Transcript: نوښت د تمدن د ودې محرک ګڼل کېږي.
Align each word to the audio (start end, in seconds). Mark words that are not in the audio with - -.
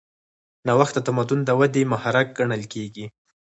نوښت 0.67 0.95
د 0.97 0.99
تمدن 1.07 1.39
د 1.45 1.49
ودې 1.59 1.83
محرک 1.91 2.27
ګڼل 2.37 2.63
کېږي. 2.73 3.05